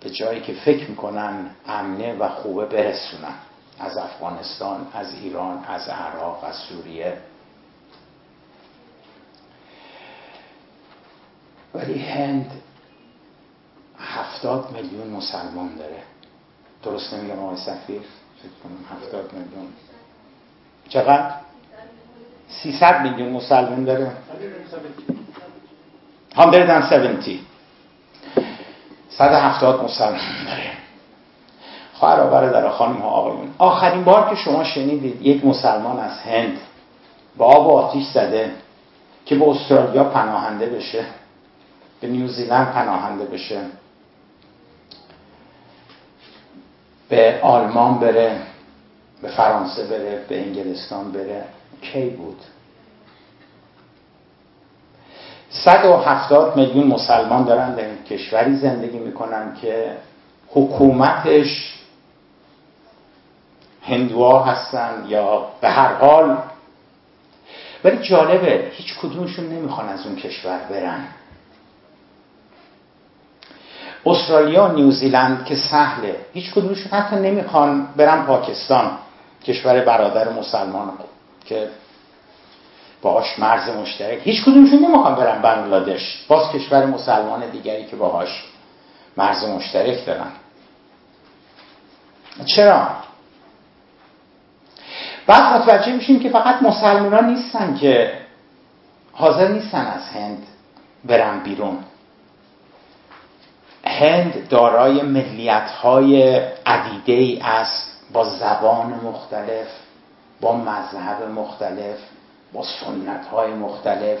به 0.00 0.10
جایی 0.10 0.40
که 0.40 0.52
فکر 0.52 0.90
می‌کنن 0.90 1.50
امنه 1.66 2.14
و 2.14 2.28
خوبه 2.28 2.66
برسونن. 2.66 3.34
از 3.78 3.96
افغانستان 3.96 4.86
از 4.94 5.14
ایران 5.14 5.64
از 5.64 5.88
عراق 5.88 6.44
از 6.44 6.56
سوریه. 6.56 7.18
ولی 11.74 11.98
هند 11.98 12.50
هفتاد 13.98 14.70
میلیون 14.72 15.08
مسلمان 15.08 15.76
داره. 15.76 16.02
درست 16.82 17.14
نمیگم 17.14 17.38
آقای 17.38 17.56
سفیر 17.56 18.02
فکر 18.42 18.50
کنم 18.62 18.96
هفتاد 18.96 19.32
میلیون. 19.32 19.72
چقدر؟ 20.88 21.30
سیصد 22.48 23.02
میلیون 23.02 23.32
مسلمان 23.32 23.84
داره. 23.84 24.12
170 26.36 27.38
170 29.10 29.84
مسلمان 29.84 30.44
داره. 30.46 30.72
خواهر 32.02 32.26
و 32.26 32.30
برادر 32.30 32.68
خانم 32.68 32.96
ها 32.96 33.08
آقایون 33.08 33.54
آخرین 33.58 34.04
بار 34.04 34.30
که 34.30 34.36
شما 34.36 34.64
شنیدید 34.64 35.26
یک 35.26 35.44
مسلمان 35.44 35.98
از 35.98 36.18
هند 36.18 36.58
با 37.36 37.46
آب 37.46 37.66
و 37.66 37.70
آتیش 37.70 38.06
زده 38.06 38.50
که 39.26 39.34
به 39.34 39.48
استرالیا 39.48 40.04
پناهنده 40.04 40.66
بشه 40.66 41.04
به 42.00 42.08
نیوزیلند 42.08 42.72
پناهنده 42.72 43.24
بشه. 43.24 43.60
به 47.12 47.38
آلمان 47.42 47.98
بره 47.98 48.40
به 49.22 49.28
فرانسه 49.28 49.86
بره 49.86 50.24
به 50.28 50.40
انگلستان 50.40 51.12
بره 51.12 51.44
کی 51.82 52.08
بود؟ 52.10 52.40
170 55.50 56.56
میلیون 56.56 56.86
مسلمان 56.86 57.44
دارن 57.44 57.74
در 57.74 57.84
این 57.84 58.04
کشوری 58.10 58.56
زندگی 58.56 58.98
می‌کنن 58.98 59.56
که 59.62 59.96
حکومتش 60.48 61.74
هندوها 63.82 64.44
هستن 64.44 65.04
یا 65.08 65.46
به 65.60 65.68
هر 65.68 65.94
حال. 65.94 66.38
ولی 67.84 67.98
جالبه 67.98 68.70
هیچ 68.72 68.98
کدومشون 68.98 69.48
نمی‌خوان 69.48 69.88
از 69.88 70.06
اون 70.06 70.16
کشور 70.16 70.58
برن. 70.70 71.04
استرالیا 74.06 74.64
و 74.64 74.72
نیوزیلند 74.72 75.44
که 75.44 75.56
سهله. 75.56 76.16
هیچ 76.32 76.52
کدومشون 76.52 76.92
حتی 76.92 77.16
نمی‌خوان 77.16 77.88
برن 77.96 78.22
پاکستان 78.26 78.90
کشور 79.44 79.80
برادر 79.84 80.28
مسلمان 80.28 80.92
که 81.44 81.68
باهاش 83.02 83.38
مرز 83.38 83.68
مشترک. 83.68 84.20
هیچ 84.24 84.42
کدومشون 84.42 84.78
نمی‌خوان 84.78 85.14
برن 85.14 85.42
بنگلادش. 85.42 86.24
باز 86.28 86.52
کشور 86.52 86.86
مسلمان 86.86 87.50
دیگری 87.50 87.84
که 87.84 87.96
باهاش 87.96 88.44
مرز 89.16 89.44
مشترک 89.44 90.06
دارن. 90.06 90.30
چرا؟ 92.44 92.88
بعد 95.26 95.42
متوجه 95.42 95.92
میشیم 95.92 96.20
که 96.20 96.28
فقط 96.28 96.62
مسلمان 96.62 97.26
نیستن 97.26 97.74
که 97.74 98.12
حاضر 99.12 99.48
نیستن 99.48 99.86
از 99.86 100.08
هند 100.08 100.46
برن 101.04 101.38
بیرون. 101.38 101.78
هند 104.02 104.48
دارای 104.48 105.02
ملیت 105.02 105.70
های 105.70 106.22
عدیده 106.66 107.12
ای 107.12 107.40
است 107.42 107.92
با 108.12 108.24
زبان 108.24 109.00
مختلف 109.04 109.66
با 110.40 110.56
مذهب 110.56 111.22
مختلف 111.36 111.96
با 112.52 112.62
سنت 112.62 113.26
های 113.26 113.52
مختلف 113.52 114.18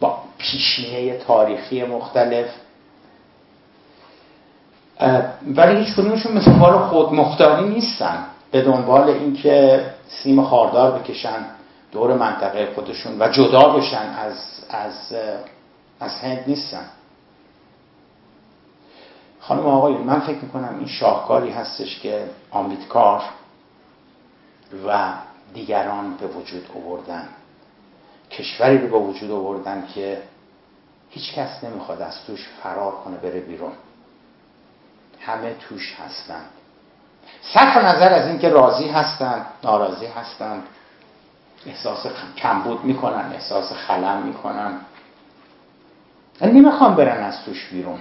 با 0.00 0.18
پیشینه 0.38 1.18
تاریخی 1.18 1.84
مختلف. 1.84 2.46
ولی 5.46 5.84
هیچ 5.84 5.94
کدومشون 5.94 6.32
مثل 6.32 6.50
حال 6.50 6.78
خود 6.78 7.12
مختاری 7.12 7.68
نیستن. 7.68 8.24
به 8.50 8.62
دنبال 8.62 9.08
اینکه 9.08 9.84
سیم 10.08 10.44
خاردار 10.44 10.98
بکشن 10.98 11.46
دور 11.92 12.14
منطقه 12.14 12.68
خودشون 12.74 13.22
و 13.22 13.28
جدا 13.28 13.68
بشن 13.68 14.14
از, 14.18 14.64
از, 14.70 15.14
از 16.00 16.18
هند 16.18 16.44
نیستن. 16.46 16.84
خانم 19.48 19.66
آقای 19.66 19.94
من 19.94 20.20
فکر 20.20 20.38
می‌کنم 20.38 20.76
این 20.78 20.88
شاهکاری 20.88 21.50
هستش 21.50 22.00
که 22.00 22.30
آمریتکار 22.50 23.22
و 24.86 25.12
دیگران 25.54 26.14
به 26.16 26.26
وجود 26.26 26.70
آوردن. 26.76 27.28
کشوری 28.30 28.78
رو 28.78 28.88
به 28.88 29.06
وجود 29.06 29.30
آوردن 29.30 29.86
که 29.94 30.22
هیچ 31.10 31.34
کس 31.34 31.64
نمی‌خواد 31.64 32.02
از 32.02 32.24
توش 32.26 32.48
فرار 32.62 32.92
کنه 32.92 33.16
بره 33.16 33.40
بیرون. 33.40 33.72
همه 35.20 35.54
توش 35.54 35.94
هستن. 35.94 36.44
صرف 37.54 37.76
نظر 37.76 38.12
از 38.12 38.28
اینکه 38.28 38.48
راضی 38.48 38.88
هستن 38.88 39.46
ناراضی 39.64 40.06
هستن. 40.06 40.62
احساس 41.66 42.06
کمبود 42.36 42.84
می‌کنن 42.84 43.32
احساس 43.32 43.72
خلم 43.72 44.22
می‌کنن. 44.22 44.80
نمی‌خوام 46.40 46.94
برن 46.94 47.24
از 47.24 47.44
توش 47.44 47.68
بیرون. 47.68 47.98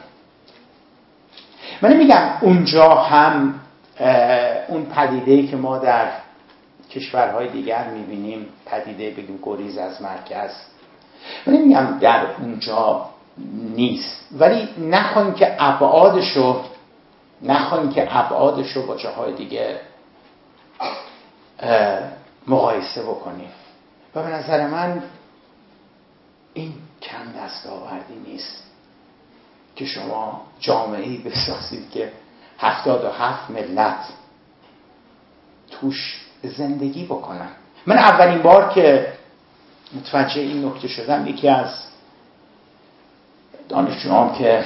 من 1.84 1.98
میگم 1.98 2.30
اونجا 2.41 2.96
هم 2.96 3.60
اون 4.67 4.86
پدیده 4.86 5.48
که 5.48 5.56
ما 5.56 5.78
در 5.78 6.12
کشورهای 6.91 7.50
دیگر 7.50 7.88
می‌بینیم 7.88 8.46
پدیده 8.65 9.10
بگیم 9.10 9.39
گریز 9.43 9.78
از 9.78 10.02
مرکز. 10.02 10.52
من 11.46 11.54
نمیگم 11.54 12.00
در 12.00 12.26
اونجا 12.39 13.10
نیست. 13.76 14.28
ولی 14.32 14.69
نخواهیم 14.78 15.34
که 15.34 15.56
ابعادشو 15.60 16.62
نخواهیم 17.41 17.91
که 17.91 18.17
ابعادشو 18.17 18.88
با 18.88 18.96
جاهای 18.96 19.34
دیگه 19.34 19.80
مقایسه 22.48 23.04
بکنیم. 23.04 23.50
و 24.15 24.24
به 24.24 24.30
نظر 24.30 24.67
من 24.67 25.04
این 26.54 26.74
کم 27.02 27.43
دستاوردی 27.43 28.15
نیست. 28.28 28.73
که 29.76 29.86
شما 29.86 30.42
جامعه 30.60 31.18
بسازید 31.18 31.92
که 31.92 32.12
هفتاد 32.60 33.06
و 33.06 33.10
هفت 33.10 33.52
ملت 33.52 34.06
توش 35.72 36.22
زندگی 36.44 37.06
بکنن. 37.06 37.50
من 37.86 37.98
اولین 37.98 38.42
بار 38.42 38.74
که 38.74 39.14
متوجه 39.94 40.42
این 40.42 40.66
نکته 40.66 40.88
شدم 40.88 41.28
یکی 41.28 41.48
از 41.48 41.70
دانشجوام 43.70 44.36
که 44.36 44.66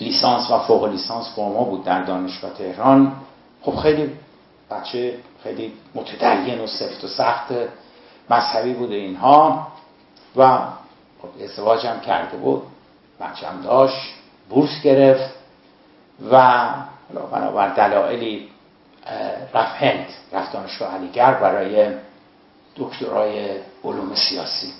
لیسانس 0.00 0.50
و 0.50 0.58
فوق 0.58 0.84
لیسانس 0.84 1.28
با 1.36 1.48
ما 1.48 1.64
بود 1.64 1.84
در 1.84 2.02
دانشگاه 2.02 2.54
تهران 2.54 3.12
خب 3.62 3.76
خیلی 3.76 4.12
بچه 4.70 5.18
خیلی 5.42 5.72
متدین 5.94 6.60
و 6.60 6.66
سفت 6.66 7.04
و 7.04 7.08
سخت 7.08 7.52
مذهبی 8.30 8.72
بوده 8.72 8.94
اینها 8.94 9.68
و 10.36 10.58
خب 11.22 11.42
ازدواجم 11.44 12.00
کرده 12.00 12.36
بود. 12.36 12.62
بچم 13.20 13.60
داشت 13.64 14.14
بورس 14.50 14.82
گرفت 14.84 15.34
و 16.30 16.68
بنابر 17.32 17.68
دلایلی 17.68 18.48
رفت 19.54 19.76
هند 19.76 20.06
رفت 20.32 20.52
دانشگاه 20.52 20.94
علیگر 20.94 21.34
برای 21.34 21.88
دکترای 22.76 23.50
علوم 23.84 24.14
سیاسی. 24.14 24.72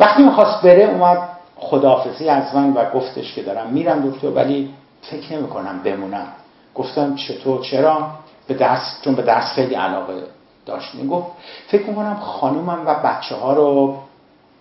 وقتی 0.00 0.22
می‌خواست 0.22 0.62
بره 0.62 0.84
اومد 0.84 1.28
خداحافظی 1.56 2.28
از 2.28 2.54
من 2.54 2.72
و 2.72 2.90
گفتش 2.90 3.34
که 3.34 3.42
دارم 3.42 3.66
میرم 3.66 4.10
دکتر 4.10 4.26
ولی 4.26 4.74
فکر 5.02 5.32
نمی 5.32 5.48
کنم 5.48 5.82
بمونم. 5.82 6.26
گفتم 6.74 7.14
چطور؟ 7.14 7.60
چرا؟ 7.60 8.10
به 8.46 8.54
درس 8.54 9.00
چون 9.04 9.14
به 9.14 9.22
درس 9.22 9.52
خیلی 9.52 9.74
علاقه 9.74 10.22
داشت. 10.66 10.94
می‌گفت 10.94 11.26
فکر 11.68 11.86
می‌کنم 11.86 12.16
خانومم 12.16 12.86
و 12.86 12.94
بچه 12.94 13.36
ها 13.36 13.52
رو 13.52 13.98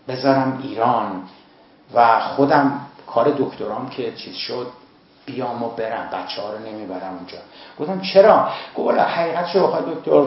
بذارم 0.07 0.59
ایران. 0.63 1.23
و 1.93 2.19
خودم 2.19 2.81
کار 3.07 3.35
دکترام 3.37 3.89
که 3.89 4.11
چیز 4.11 4.35
شد 4.35 4.67
بیام 5.25 5.63
و 5.63 5.69
برم. 5.69 6.09
بچه 6.09 6.41
ها 6.41 6.53
رو 6.53 6.59
نمی‌برم 6.59 7.15
اونجا. 7.17 7.37
گفتم 7.79 8.01
چرا؟ 8.01 8.49
گفت 8.75 8.97
حقیقت 8.99 9.47
شو 9.47 9.93
دکتر 9.95 10.25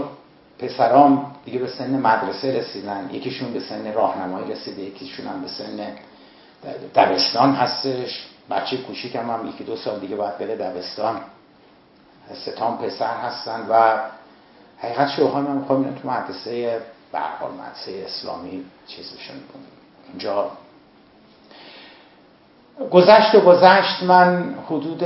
پسرام 0.59 1.35
دیگه 1.45 1.59
به 1.59 1.67
سن 1.67 1.91
مدرسه 1.91 2.59
رسیدن. 2.59 3.11
یکیشون 3.13 3.53
به 3.53 3.61
سن 3.61 3.93
راهنمایی 3.93 4.53
رسیده 4.53 4.83
یکیشون 4.83 5.27
هم 5.27 5.43
به 5.43 5.49
سن 5.49 5.97
دبستان 6.95 7.55
هستش. 7.55 8.27
بچه 8.51 8.77
کوچیکم 8.77 9.31
هم 9.31 9.49
یکی 9.49 9.65
دو 9.65 9.77
سال 9.77 10.01
دیگه 10.01 10.17
باید 10.17 10.39
بره 10.39 10.57
دبستان. 10.57 11.21
ستان 12.35 12.79
پسر 12.79 13.17
هستن 13.17 13.67
و 13.69 13.99
حقیقت 14.79 15.09
شوهای 15.09 15.43
من 15.43 15.57
می‌خوام 15.57 15.95
تو 15.95 16.09
مدرسه 16.09 16.81
برحال 17.13 17.51
مدرسه 17.53 18.05
اسلامی 18.07 18.65
چیز 18.87 19.13
بشن 19.13 19.35
اونجا 20.09 20.51
گذشت 22.91 23.35
و 23.35 23.41
گذشت 23.41 24.03
من 24.03 24.55
حدود 24.67 25.05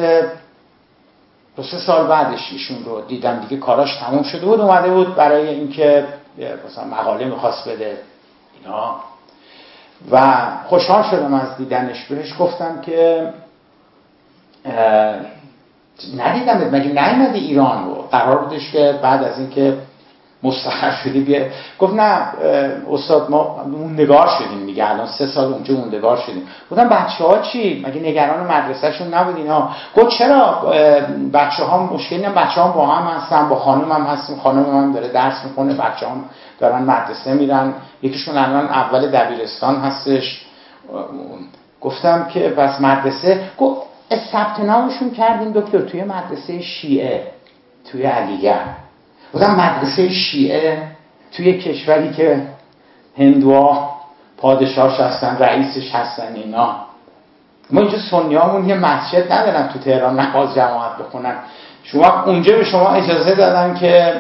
دو 1.57 1.63
سه 1.63 1.79
سال 1.79 2.07
بعدش 2.07 2.53
ایشون 2.53 2.85
رو 2.85 3.01
دیدم 3.01 3.41
دیگه 3.41 3.57
کاراش 3.57 3.97
تموم 3.97 4.23
شده 4.23 4.47
بود 4.47 4.61
اومده 4.61 4.91
بود 4.91 5.15
برای 5.15 5.49
اینکه 5.49 6.07
مثلا 6.67 6.85
مقاله 6.85 7.25
می‌خواست 7.25 7.69
بده 7.69 7.99
اینا. 8.63 8.95
و 10.11 10.47
خوشحال 10.67 11.03
شدم 11.11 11.35
از 11.35 11.57
دیدنش 11.57 12.05
بهش 12.05 12.35
گفتم 12.39 12.81
که 12.81 13.33
ندیدم 16.17 16.69
مگه 16.73 16.89
نیومدی 16.89 17.39
ایران 17.39 17.85
رو؟ 17.85 17.95
قرار 17.95 18.39
بودش 18.39 18.73
که 18.73 18.99
بعد 19.03 19.25
از 19.25 19.39
اینکه 19.39 19.77
مستقر 20.43 20.91
شدی 20.91 21.21
بیا 21.21 21.47
گفت 21.79 21.95
نه 21.95 22.29
استاد 22.91 23.31
ما 23.31 23.65
موندگار 23.65 24.29
شدیم 24.39 24.59
میگه 24.59 24.91
الان 24.91 25.07
سه 25.07 25.27
سال 25.27 25.53
اونجا 25.53 25.75
موندگار 25.75 26.17
شدیم. 26.17 26.49
گفتم 26.71 26.89
بچه 26.89 27.25
ها 27.25 27.39
چی؟ 27.39 27.85
مگه 27.87 28.01
نگران 28.01 28.47
مدرسهشون 28.47 29.15
نبود 29.15 29.37
اینا 29.37 29.71
گفت 29.97 30.09
چرا؟ 30.19 30.73
بچه 31.33 31.65
ها 31.65 31.87
مشکلی 31.87 32.25
هم 32.25 32.35
بچه 32.35 32.61
ها 32.61 32.69
با 32.69 32.87
هم 32.87 33.17
هستن 33.17 33.49
با 33.49 33.57
خانم 33.57 33.93
هم 33.93 34.03
هستیم 34.03 34.37
خانم 34.37 34.65
هم 34.65 34.93
داره 34.93 35.09
درس 35.09 35.45
می‌کنه 35.45 35.75
بچه 35.75 36.09
هم 36.09 36.25
دارن 36.59 36.83
مدرسه 36.83 37.35
میرن. 37.35 37.75
یکیشون 38.03 38.39
الان 38.39 38.67
اول 38.67 39.11
دبیرستان 39.11 39.77
هستش. 39.81 40.47
گفتم 41.81 42.29
که 42.35 42.49
بس 42.49 42.81
مدرسه؟ 42.81 43.41
گفت 43.59 43.83
ثبت 44.33 44.61
نامشون 44.61 45.11
کردیم 45.11 45.53
دکتر 45.53 45.81
توی 45.81 46.03
مدرسه 46.03 46.61
شیعه 46.63 47.27
توی 47.93 48.03
علیگر 48.03 48.65
بودم 49.33 49.55
مدرسه 49.55 50.09
شیعه 50.09 50.83
توی 51.33 51.59
کشوری 51.59 52.13
که 52.13 52.43
هندوها 53.19 54.01
پادشاهش 54.37 55.01
هستن 55.01 55.37
رئیسش 55.39 55.95
هستن 55.95 56.35
اینا. 56.35 56.77
ما 57.71 57.81
اینجا 57.81 57.99
سنیامون 58.11 58.69
یه 58.69 58.75
مسجد 58.75 59.33
ندارن 59.33 59.69
تو 59.69 59.79
تهران 59.79 60.21
نماز 60.21 60.55
جماعت 60.55 60.99
بخونن. 60.99 61.35
شما 61.83 62.23
اونجا 62.23 62.57
به 62.57 62.65
شما 62.65 62.89
اجازه 62.89 63.35
دادن 63.35 63.75
که 63.75 64.15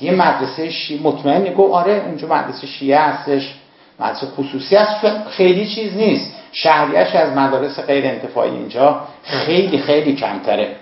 یه 0.00 0.12
مدرسه 0.12 0.70
شیعه 0.70 1.02
مطمئن 1.02 1.44
گو 1.44 1.72
آره 1.74 2.02
اونجا 2.06 2.28
مدرسه 2.28 2.66
شیعه 2.66 2.98
هستش. 2.98 3.54
مدرسه 4.00 4.26
خصوصی 4.26 4.76
هست. 4.76 5.06
خیلی 5.30 5.66
چیز 5.66 5.96
نیست. 5.96 6.34
شهریش 6.52 7.14
از 7.14 7.32
مدارس 7.32 7.80
غیر 7.80 8.06
انتفاعی 8.06 8.50
اینجا 8.50 9.00
خیلی 9.22 9.78
خیلی 9.78 10.14
کمتره. 10.14 10.76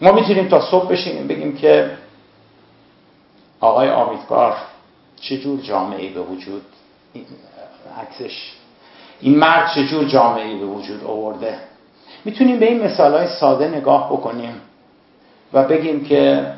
ما 0.00 0.12
می‌تونیم 0.12 0.48
تا 0.48 0.60
صبح 0.60 0.88
بشینیم 0.88 1.26
بگیم 1.26 1.56
که 1.56 1.90
آقای 3.60 3.90
آمیدگار 3.90 4.56
چجور 5.20 5.60
جامعه 5.60 6.10
به 6.10 6.20
وجود 6.20 6.62
عکسش 8.02 8.52
این 9.20 9.38
مرد 9.38 9.70
چجور 9.74 10.04
جامعه 10.04 10.58
به 10.58 10.66
وجود 10.66 11.04
آورده؟ 11.04 11.58
می‌تونیم 12.24 12.58
به 12.58 12.66
این 12.66 12.82
مثال 12.82 13.12
های 13.12 13.28
ساده 13.40 13.68
نگاه 13.68 14.12
بکنیم 14.12 14.60
و 15.52 15.64
بگیم 15.64 16.04
که 16.04 16.52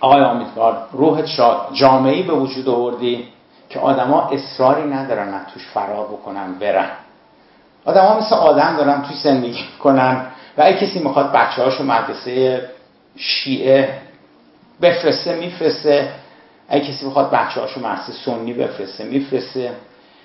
آقای 0.00 0.22
آمیدگار 0.22 0.88
روحت 0.92 1.26
شاد 1.26 1.68
جامعه 1.72 2.22
به 2.22 2.32
وجود 2.32 2.68
آوردی 2.68 3.28
که 3.70 3.80
آدما 3.80 4.22
اصراری 4.22 4.90
ندارن 4.90 5.34
از 5.34 5.46
توش 5.54 5.68
فرار 5.74 6.06
بکنن 6.06 6.54
برن. 6.54 6.90
آدما 7.84 8.18
مثل 8.18 8.34
آدم 8.34 8.76
دارن 8.76 9.02
توی 9.02 9.16
زندگی 9.16 9.64
کنن 9.82 10.26
اگه 10.60 10.86
کسی 10.86 10.98
می‌خواد 10.98 11.32
بچه 11.32 11.62
هاشو 11.62 11.84
مدرسه 11.84 12.68
شیعه 13.16 13.98
بفرسته 14.82 15.36
میفرسته. 15.36 16.08
اگه 16.68 16.84
کسی 16.84 17.06
بخواد 17.06 17.30
بچه 17.30 17.60
هاشو 17.60 17.80
مدرسه 17.80 18.12
سنی 18.12 18.52
بفرسته 18.52 19.04
میفرسته. 19.04 19.72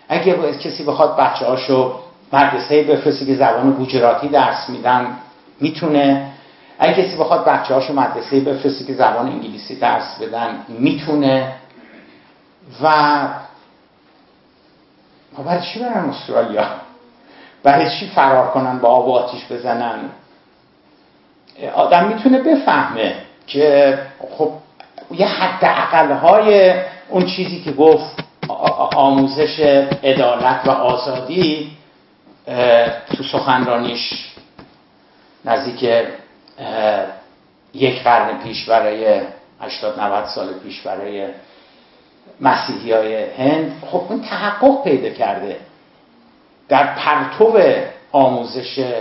اگه 0.10 0.54
کسی 0.54 0.84
بخواد 0.84 1.18
بچه 1.18 1.46
هاشو 1.46 2.00
مدرسه 2.34 2.84
بفرسته 2.84 3.26
که 3.26 3.36
زبان 3.36 3.72
گوجراتی 3.72 4.28
درس 4.28 4.70
میدن 4.70 5.18
می‌تونه. 5.60 6.32
اگه 6.80 7.04
کسی 7.04 7.18
بخواد 7.18 7.46
بچه 7.46 7.74
هاشو 7.74 7.94
مدرسه 7.94 8.40
بفرسته 8.40 8.86
که 8.86 8.94
زبان 8.94 9.28
انگلیسی 9.28 9.76
درس 9.76 10.22
بدن 10.22 10.66
می‌تونه. 10.70 11.56
و 12.84 12.94
برای 15.46 15.62
چی 15.62 15.80
برن 15.80 16.10
استرالیا؟ 16.10 16.66
برای 17.64 17.90
چی 18.00 18.08
فرار 18.08 18.48
کنن 18.52 18.80
با 18.80 18.90
آب 18.90 19.08
و 19.08 19.12
آتیش 19.12 19.52
بزنن؟ 19.52 20.10
آدم 21.76 22.08
می‌تونه 22.08 22.38
بفهمه 22.40 23.16
که 23.48 23.98
خب 24.38 24.52
یه 25.12 25.28
حد 25.28 25.64
های 26.12 26.74
اون 27.10 27.26
چیزی 27.26 27.62
که 27.62 27.72
گفت 27.72 28.20
آموزش 28.96 29.60
عدالت 30.04 30.62
و 30.66 30.72
آزادی 30.72 31.72
تو 33.18 33.24
سخنرانیش 33.32 34.34
نزدیک 35.46 36.06
یک 37.74 38.04
قرن 38.04 38.38
پیش 38.44 38.70
برای 38.70 39.22
80 39.62 40.00
90 40.00 40.26
سال 40.26 40.54
پیش 40.64 40.82
برای 40.82 41.28
مسیحی 42.42 42.92
های 42.92 43.24
هند 43.24 43.84
خب 43.92 44.02
اون 44.10 44.22
تحقق 44.22 44.84
پیدا 44.84 45.10
کرده. 45.10 45.58
در 46.70 46.96
پرتو 46.96 47.60
آموزش 48.12 48.94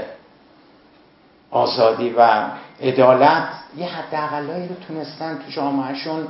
آزادی 1.55 2.11
و 2.11 2.45
عدالت 2.83 3.49
یه 3.77 3.87
حداقلایی 3.87 4.69
رو 4.69 4.75
تونستن 4.89 5.39
تو 5.39 5.51
جامعهشون 5.51 6.29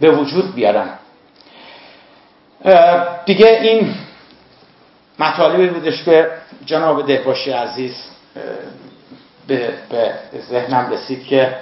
به 0.00 0.10
وجود 0.10 0.54
بیارن. 0.54 0.88
دیگه 3.26 3.46
این 3.46 3.94
مطالبی 5.18 5.68
بودش 5.68 6.04
که 6.04 6.30
جناب 6.66 7.06
دهباشی 7.06 7.50
عزیز 7.50 7.94
به, 9.46 9.72
به 9.90 10.14
ذهنم 10.50 10.90
رسید 10.90 11.24
که 11.24 11.56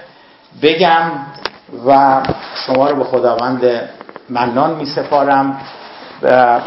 بگم 0.63 1.11
و 1.87 2.21
شما 2.67 2.91
رو 2.91 2.97
به 2.97 3.05
خداوند 3.05 3.89
منان 4.29 4.75
می 4.75 4.87
سپارم 4.87 5.61
و 6.23 6.61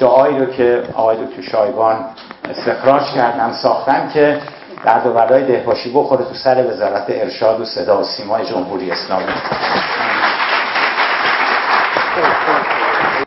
دعایی 0.00 0.38
رو 0.38 0.46
که 0.46 0.82
آقای 0.94 1.16
دکتر 1.16 1.42
شایبان 1.42 2.04
استخراج 2.50 3.02
کردن 3.14 3.52
ساختن 3.52 4.10
که 4.14 4.40
در 4.84 4.98
دوبرای 5.00 5.44
دهباشی 5.44 5.92
بخوره 5.92 6.24
تو 6.24 6.34
سر 6.34 6.66
وزارت 6.70 7.04
ارشاد 7.08 7.60
و 7.60 7.64
صدا 7.64 8.00
و 8.00 8.04
سیمای 8.04 8.46
جمهوری 8.46 8.90
اسلامی. 8.90 9.24